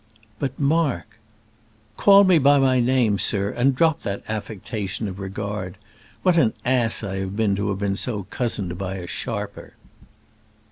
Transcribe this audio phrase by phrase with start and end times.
[0.39, 1.19] "But, Mark"
[1.95, 5.77] "Call me by my name, sir, and drop that affectation of regard.
[6.23, 9.75] What an ass I have been to be so cozened by a sharper!"